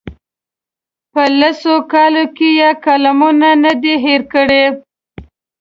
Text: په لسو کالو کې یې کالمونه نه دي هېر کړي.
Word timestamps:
په 1.13 1.23
لسو 1.39 1.75
کالو 1.91 2.25
کې 2.35 2.49
یې 2.59 2.69
کالمونه 2.85 3.49
نه 3.63 3.71
دي 3.81 3.93
هېر 4.05 4.21
کړي. 4.33 4.63